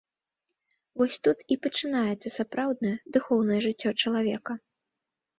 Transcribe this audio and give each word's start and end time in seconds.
Вось 0.99 1.17
тут 1.25 1.37
і 1.55 1.57
пачынаецца 1.65 2.31
сапраўднае 2.37 2.93
духоўнае 3.17 3.59
жыццё 3.67 3.89
чалавека. 4.05 4.57